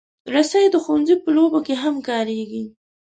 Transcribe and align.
رسۍ 0.33 0.65
د 0.71 0.75
ښوونځي 0.83 1.15
په 1.23 1.29
لوبو 1.35 1.59
کې 1.65 1.75
هم 1.83 1.95
کارېږي. 2.07 2.63